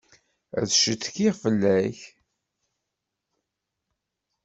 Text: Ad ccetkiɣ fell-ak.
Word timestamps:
Ad 0.59 0.67
ccetkiɣ 0.73 1.33
fell-ak. 1.43 1.99